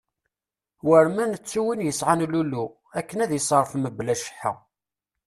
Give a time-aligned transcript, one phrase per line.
[0.87, 2.65] War ma nettu win yesɛan lulu
[2.99, 4.53] akken ad iserref mebla cceḥḥa.